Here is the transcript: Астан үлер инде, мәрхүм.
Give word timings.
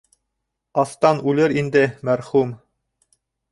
Астан 0.83 1.21
үлер 1.33 1.55
инде, 1.63 1.85
мәрхүм. 2.11 2.57